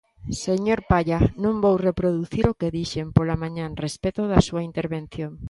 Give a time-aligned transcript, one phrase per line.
[0.45, 5.31] Señor Palla, non vou reproducir o que dixen pola mañá respecto da súa intervención.